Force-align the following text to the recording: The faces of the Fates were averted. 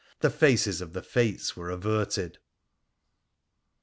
The 0.21 0.31
faces 0.31 0.81
of 0.81 0.93
the 0.93 1.03
Fates 1.03 1.55
were 1.55 1.69
averted. 1.69 2.39